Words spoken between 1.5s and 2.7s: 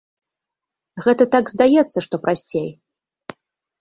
здаецца, што прасцей.